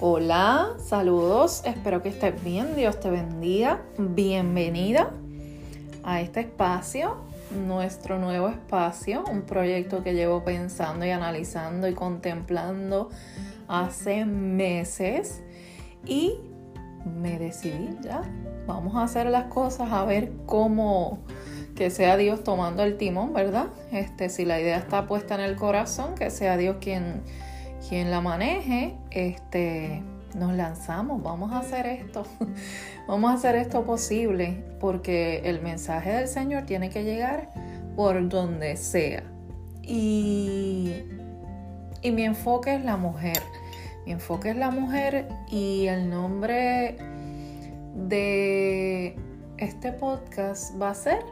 [0.00, 5.10] Hola, saludos, espero que estés bien, Dios te bendiga, bienvenida
[6.04, 7.16] a este espacio,
[7.66, 13.10] nuestro nuevo espacio, un proyecto que llevo pensando y analizando y contemplando
[13.66, 15.42] hace meses
[16.06, 16.34] y
[17.04, 18.22] me decidí ya,
[18.68, 21.18] vamos a hacer las cosas a ver cómo
[21.74, 23.66] que sea Dios tomando el timón, ¿verdad?
[23.90, 27.24] Este, si la idea está puesta en el corazón, que sea Dios quien
[27.88, 30.02] quien la maneje, este,
[30.34, 32.24] nos lanzamos, vamos a hacer esto,
[33.08, 37.50] vamos a hacer esto posible, porque el mensaje del Señor tiene que llegar
[37.96, 39.22] por donde sea.
[39.82, 41.02] Y,
[42.02, 43.40] y mi enfoque es la mujer,
[44.04, 46.96] mi enfoque es la mujer y el nombre
[47.94, 49.16] de
[49.56, 51.24] este podcast va a ser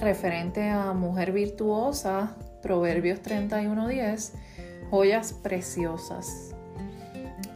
[0.00, 4.32] referente a mujer virtuosa, Proverbios 31.10
[4.92, 6.54] joyas preciosas.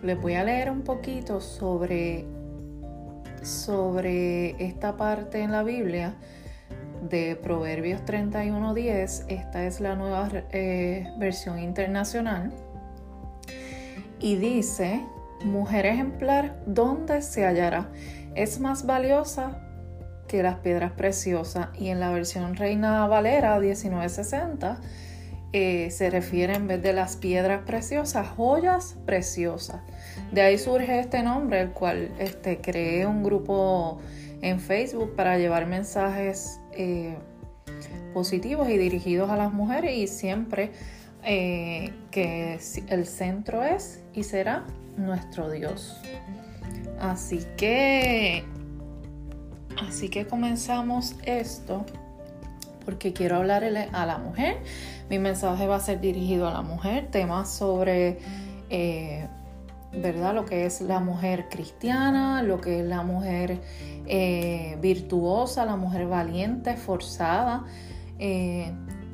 [0.02, 2.24] Les voy a leer un poquito sobre,
[3.42, 6.14] sobre esta parte en la Biblia
[7.10, 9.26] de Proverbios 31.10.
[9.28, 12.54] Esta es la nueva eh, versión internacional.
[14.18, 15.04] Y dice,
[15.44, 17.90] mujer ejemplar, ¿dónde se hallará?
[18.34, 19.60] Es más valiosa
[20.26, 21.68] que las piedras preciosas.
[21.78, 24.80] Y en la versión Reina Valera 1960
[25.52, 29.80] eh, se refiere en vez de las piedras preciosas, joyas preciosas.
[30.32, 34.00] De ahí surge este nombre, el cual este, creé un grupo
[34.42, 37.16] en Facebook para llevar mensajes eh,
[38.12, 40.72] positivos y dirigidos a las mujeres y siempre
[41.22, 42.58] eh, que
[42.88, 44.64] el centro es y será
[44.96, 46.00] nuestro Dios.
[46.98, 48.44] Así que,
[49.86, 51.84] así que comenzamos esto
[52.86, 54.56] porque quiero hablarle a la mujer
[55.08, 58.18] mi mensaje va a ser dirigido a la mujer, temas sobre,
[58.70, 59.28] eh,
[59.92, 60.34] ¿verdad?
[60.34, 63.60] Lo que es la mujer cristiana, lo que es la mujer
[64.06, 67.64] eh, virtuosa, la mujer valiente, forzada,
[68.18, 68.72] eh,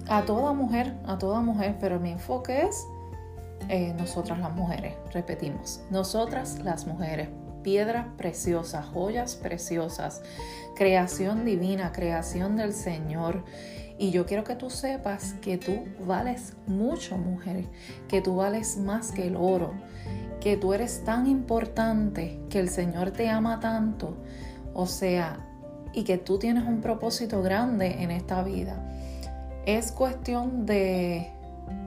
[0.08, 2.86] a toda mujer, a toda mujer, pero mi enfoque es
[3.96, 7.28] nosotras las mujeres, repetimos, nosotras las mujeres,
[7.62, 10.22] piedras preciosas, joyas preciosas,
[10.76, 13.44] creación divina, creación del Señor.
[13.98, 17.66] Y yo quiero que tú sepas que tú vales mucho, mujer,
[18.08, 19.74] que tú vales más que el oro,
[20.40, 24.16] que tú eres tan importante, que el Señor te ama tanto,
[24.74, 25.46] o sea,
[25.92, 28.82] y que tú tienes un propósito grande en esta vida.
[29.66, 31.30] Es cuestión de,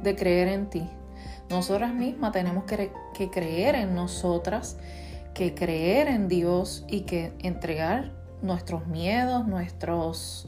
[0.03, 0.89] de creer en ti.
[1.49, 4.77] Nosotras mismas tenemos que, que creer en nosotras,
[5.35, 10.47] que creer en Dios y que entregar nuestros miedos, nuestros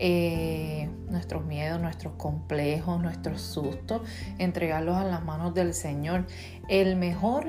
[0.00, 4.02] eh, nuestros miedos, nuestros complejos, nuestros sustos,
[4.38, 6.26] entregarlos a las manos del Señor.
[6.68, 7.48] El mejor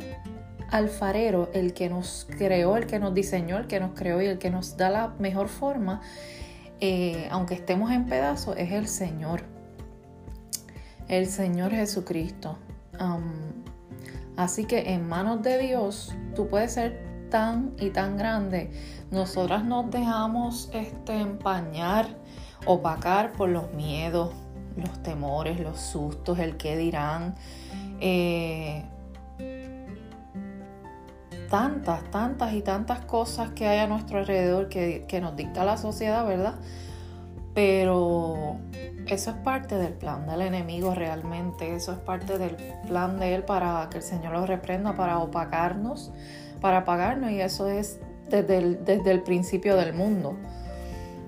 [0.72, 4.40] alfarero, el que nos creó, el que nos diseñó, el que nos creó y el
[4.40, 6.02] que nos da la mejor forma,
[6.80, 9.44] eh, aunque estemos en pedazos, es el Señor.
[11.08, 12.58] El Señor Jesucristo.
[14.40, 18.72] Así que en manos de Dios tú puedes ser tan y tan grande.
[19.12, 22.08] Nosotras nos dejamos este, empañar
[22.66, 24.34] opacar por los miedos,
[24.76, 27.36] los temores, los sustos, el qué dirán.
[28.00, 28.86] Eh,
[31.50, 35.78] tantas, tantas y tantas cosas que hay a nuestro alrededor que, que nos dicta la
[35.78, 36.56] sociedad, ¿verdad?
[37.60, 38.56] Pero
[39.06, 42.56] eso es parte del plan del enemigo realmente, eso es parte del
[42.88, 46.14] plan de él para que el Señor lo reprenda, para opacarnos,
[46.62, 48.00] para apagarnos y eso es
[48.30, 50.38] desde desde el principio del mundo.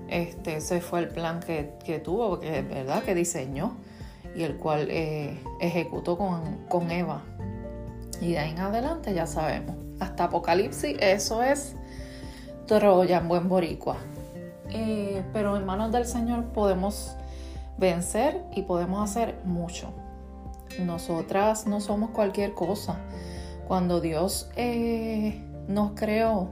[0.08, 3.76] Este, ese fue el plan que, tuvo, que verdad, que diseñó
[4.34, 7.24] y el cual eh, ejecutó con, Eva.
[8.22, 9.76] Y de ahí en adelante ya sabemos.
[10.00, 11.76] Hasta Apocalipsis, eso es
[12.66, 13.98] Troya en buen boricua.
[14.74, 17.14] Eh, pero en manos del Señor podemos
[17.76, 19.92] vencer y podemos hacer mucho.
[20.80, 22.98] Nosotras no somos cualquier cosa.
[23.68, 26.50] Cuando Dios eh, nos creó,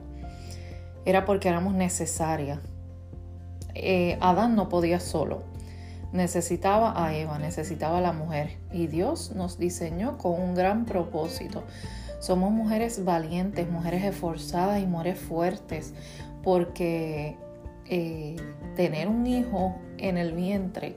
[1.05, 2.59] era porque éramos necesarias.
[3.75, 5.43] Eh, Adán no podía solo.
[6.13, 8.59] Necesitaba a Eva, necesitaba a la mujer.
[8.73, 11.63] Y Dios nos diseñó con un gran propósito.
[12.19, 15.95] Somos mujeres valientes, mujeres esforzadas y mujeres fuertes,
[16.43, 17.39] porque
[17.91, 18.37] eh,
[18.77, 20.97] tener un hijo en el vientre,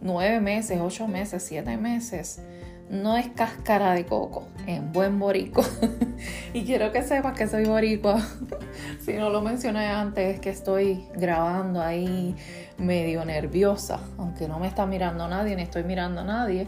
[0.00, 2.42] nueve meses, ocho meses, siete meses,
[2.90, 5.64] no es cáscara de coco, en buen borico.
[6.52, 8.20] y quiero que sepas que soy boricua.
[9.00, 12.34] si no lo mencioné antes, es que estoy grabando ahí
[12.76, 16.66] medio nerviosa, aunque no me está mirando nadie ni estoy mirando a nadie.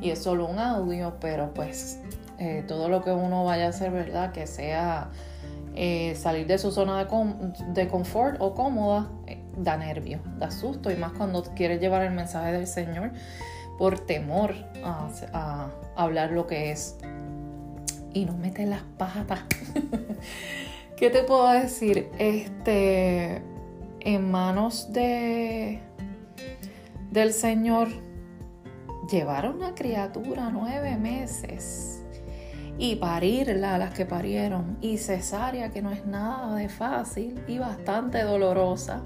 [0.00, 2.00] y es solo un audio, pero pues
[2.40, 4.32] eh, todo lo que uno vaya a hacer, ¿verdad?
[4.32, 5.12] Que sea
[5.74, 10.96] eh, salir de su zona de, confort o cómoda, eh, da nervio, da susto y
[10.96, 13.12] más cuando quieres llevar el mensaje del Señor
[13.78, 14.54] por temor
[14.84, 16.98] a, hablar lo que es
[18.12, 19.40] y no metes las patas.
[20.96, 22.10] ¿Qué te puedo decir?
[22.18, 23.42] Este,
[24.00, 25.80] en manos de
[27.10, 27.88] del Señor
[29.10, 32.01] llevar a una criatura nueve meses
[32.82, 34.76] y parirla a las que parieron.
[34.80, 39.02] Y cesárea que no es nada de fácil y bastante dolorosa.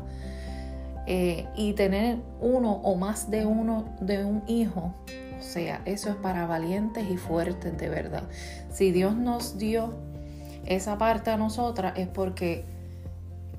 [1.07, 4.93] Eh, y tener uno o más de uno de un hijo
[5.39, 8.25] o sea eso es para valientes y fuertes de verdad.
[8.73, 9.95] Si Dios nos dio
[10.65, 12.65] esa parte a nosotras es porque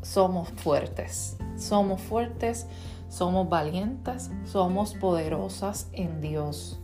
[0.01, 1.37] somos fuertes.
[1.55, 2.67] Somos fuertes
[3.09, 6.79] somos valientes, somos poderosas en Dios.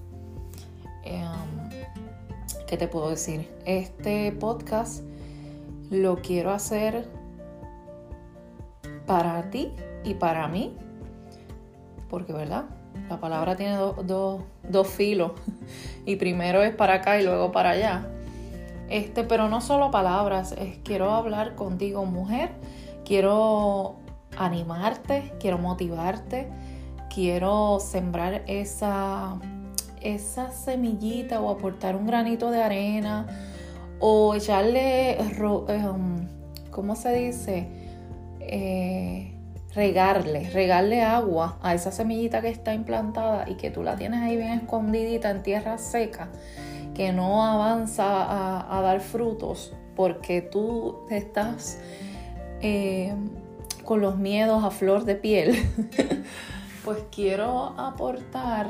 [1.04, 2.03] Em,
[2.68, 3.50] ¿Qué te puedo decir?
[3.66, 5.04] Este podcast
[5.90, 7.08] lo quiero hacer
[9.06, 9.72] para ti
[10.04, 10.76] y para mí,
[12.10, 12.66] porque, ¿verdad?
[13.10, 15.32] La palabra tiene dos filos
[16.06, 18.08] y primero es para acá y luego para allá.
[18.90, 22.52] Este, pero no solo palabras, es, quiero hablar contigo, mujer.
[23.06, 23.96] Quiero
[24.38, 26.48] animarte, quiero motivarte,
[27.14, 29.40] quiero sembrar esa,
[30.04, 33.28] esa semillita o aportar un granito de arena
[34.00, 36.28] o echarle, um,
[36.72, 37.68] ¿cómo se dice?
[38.40, 39.34] Eh,
[39.74, 44.38] regarle, regarle agua a esa semillita que está implantada y que tú la tienes ahí
[44.38, 46.30] bien escondidita en tierra seca,
[46.94, 51.80] que no avanza a, dar frutos porque tú estás...
[52.62, 53.14] Eh,
[53.84, 55.56] con los miedos a flor de piel,
[56.86, 58.68] pues quiero aportar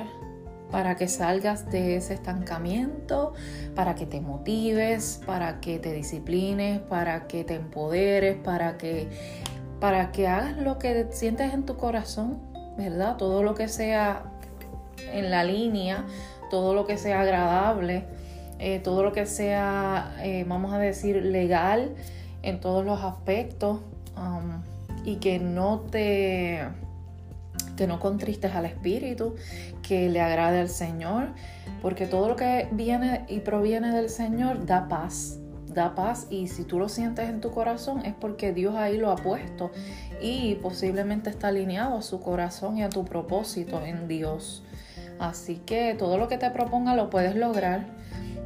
[0.74, 3.34] para que salgas de ese estancamiento,
[3.76, 9.08] para que te motives, para que te disciplines, para que te empoderes, para que,
[9.80, 12.40] para que hagas lo que sientes en tu corazón,
[12.76, 13.18] ¿verdad?
[13.18, 14.24] Todo lo que sea
[15.12, 16.08] en la línea,
[16.50, 18.06] todo lo que sea agradable,
[18.58, 21.94] eh, todo lo que sea, eh, vamos a decir, legal
[22.42, 23.80] en todos los aspectos.
[24.18, 24.64] Um,
[25.06, 26.62] y que no te
[27.76, 29.36] que no contristes al espíritu,
[29.82, 31.30] que le agrade al Señor,
[31.82, 36.64] porque todo lo que viene y proviene del Señor da paz, da paz y si
[36.64, 39.72] tú lo sientes en tu corazón es porque Dios ahí lo ha puesto
[40.22, 44.64] y posiblemente está alineado a su corazón y a tu propósito en Dios.
[45.20, 47.86] Así que todo lo que te proponga lo puedes lograr.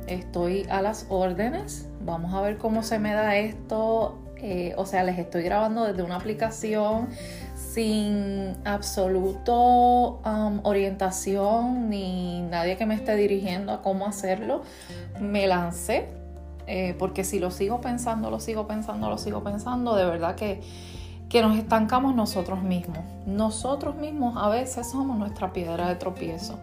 [0.07, 1.89] Estoy a las órdenes.
[2.01, 6.03] Vamos a ver cómo se me da esto eh, o sea, les estoy grabando desde
[6.03, 7.09] una aplicación
[7.73, 14.61] sin absoluto um, orientación ni nadie que me esté dirigiendo a cómo hacerlo.
[15.19, 16.07] Me lancé
[16.65, 20.61] eh, porque si lo sigo pensando, lo sigo pensando, lo sigo pensando, de verdad que,
[21.29, 22.99] que nos estancamos nosotros mismos.
[23.25, 26.59] Nosotros mismos a veces somos nuestra piedra de tropiezo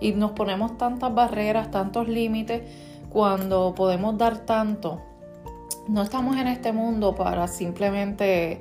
[0.00, 2.62] y nos ponemos tantas barreras, tantos límites
[3.10, 5.00] cuando podemos dar tanto
[5.88, 8.60] no estamos en este mundo para simplemente,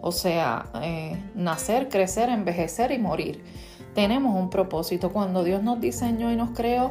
[0.00, 3.42] o sea, eh, nacer, crecer, envejecer y morir.
[3.94, 5.12] Tenemos un propósito.
[5.12, 6.90] Cuando Dios nos diseñó y nos creó,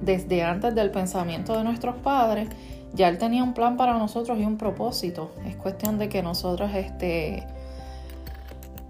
[0.00, 2.48] desde antes del pensamiento de nuestros padres,
[2.92, 5.32] ya Él tenía un plan para nosotros y un propósito.
[5.46, 7.46] Es cuestión de que nosotros este,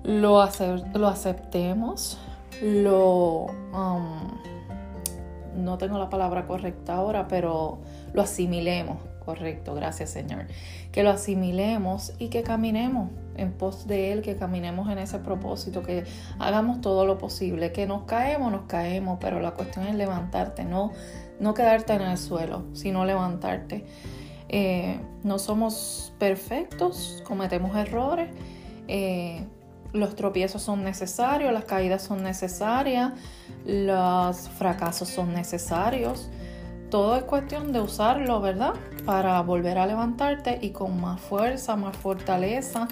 [0.02, 0.46] lo,
[0.94, 2.18] lo aceptemos,
[2.62, 3.46] lo...
[3.72, 4.34] Um,
[5.56, 7.78] no tengo la palabra correcta ahora, pero
[8.12, 10.46] lo asimilemos Correcto, gracias Señor.
[10.92, 15.82] Que lo asimilemos y que caminemos en pos de Él, que caminemos en ese propósito,
[15.82, 16.04] que
[16.38, 17.72] hagamos todo lo posible.
[17.72, 20.92] Que nos caemos, nos caemos, pero la cuestión es levantarte, no,
[21.40, 23.86] no quedarte en el suelo, sino levantarte.
[24.50, 28.28] Eh, no somos perfectos, cometemos errores.
[28.88, 29.46] Eh,
[29.94, 33.12] los tropiezos son necesarios, las caídas son necesarias,
[33.64, 36.28] los fracasos son necesarios
[36.94, 38.74] todo es cuestión de usarlo, ¿verdad?
[39.04, 42.86] Para volver a levantarte y con más fuerza, más fortaleza,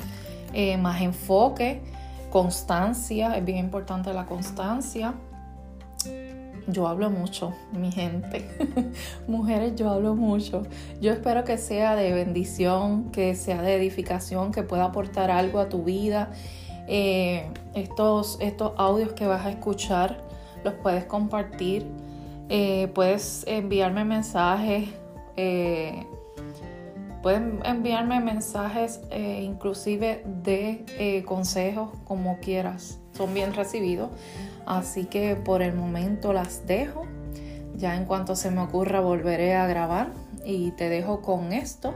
[0.52, 1.80] eh, más enfoque,
[2.28, 5.14] constancia, es bien importante la constancia.
[6.66, 8.44] Yo hablo mucho, mi gente.
[9.28, 10.64] Mujeres, yo hablo mucho.
[11.00, 15.68] Yo espero que sea de bendición, que sea de edificación, que pueda aportar algo a
[15.68, 16.32] tu vida.
[16.88, 20.24] Eh, estos, estos audios que vas a escuchar
[20.64, 21.86] los puedes compartir
[22.48, 24.88] eh, puedes enviarme mensajes,
[25.36, 26.06] eh,
[27.22, 34.10] pueden enviarme mensajes eh, inclusive de consejos como quieras, son bien recibidos.
[34.66, 37.04] Así que por el momento las dejo.
[37.74, 40.12] Ya en cuanto se me ocurra volveré a grabar
[40.44, 41.94] y te dejo con esto.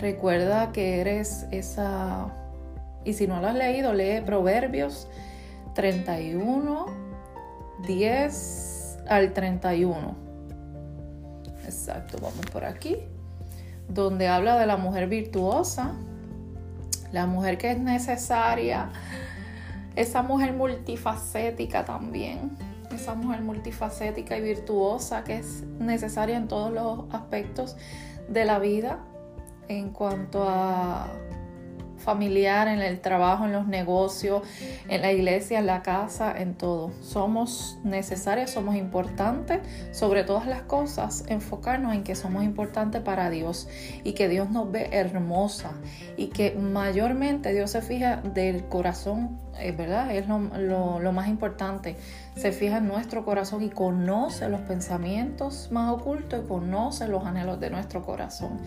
[0.00, 2.34] Recuerda que eres esa...
[3.04, 5.08] Y si no lo has leído, lee Proverbios
[5.74, 6.86] 31,
[7.86, 8.79] 10
[9.10, 10.14] al 31.
[11.64, 12.96] Exacto, vamos por aquí.
[13.88, 15.92] Donde habla de la mujer virtuosa,
[17.12, 18.90] la mujer que es necesaria,
[19.96, 22.52] esa mujer multifacética también,
[22.94, 27.76] esa mujer multifacética y virtuosa que es necesaria en todos los aspectos
[28.28, 29.00] de la vida
[29.66, 31.08] en cuanto a
[32.00, 34.42] familiar, en el trabajo, en los negocios,
[34.88, 36.90] en la iglesia, en la casa, en todo.
[37.02, 39.60] Somos necesarios, somos importantes,
[39.92, 43.68] sobre todas las cosas, enfocarnos en que somos importantes para Dios
[44.02, 45.72] y que Dios nos ve hermosa
[46.16, 50.14] y que mayormente Dios se fija del corazón, eh, ¿verdad?
[50.14, 51.96] Es lo más importante.
[52.36, 57.60] Se fija en nuestro corazón y conoce los pensamientos más ocultos y conoce los anhelos
[57.60, 58.60] de nuestro corazón.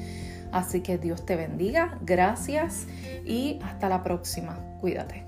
[0.54, 2.88] Así que Dios te bendiga, gracias
[3.26, 4.60] y hasta la próxima.
[4.80, 5.26] Cuídate.